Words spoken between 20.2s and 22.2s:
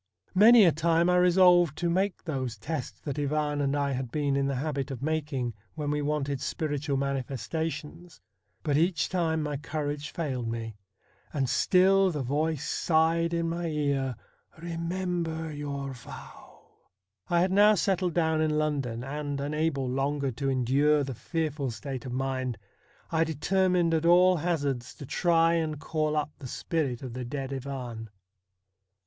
to endure the fearful state of